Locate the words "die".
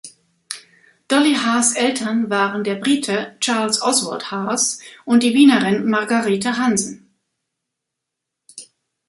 5.21-5.35